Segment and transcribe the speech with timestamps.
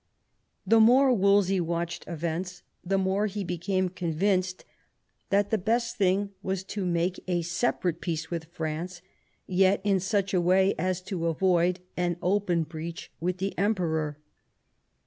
[0.65, 4.65] The more Wolsey watched events the more he became convinced*
[5.29, 7.59] that the best thing was to make a 102 THOMAS WOLSEY chap.
[7.59, 9.01] separate peace with France,
[9.45, 14.17] yet in such a way as to avoid an open breach with the Emperor.